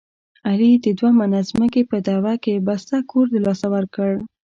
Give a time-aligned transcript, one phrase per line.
[0.47, 4.11] علي د دوه منه ځمکې په دعوه کې بسته کور دلاسه ورکړ.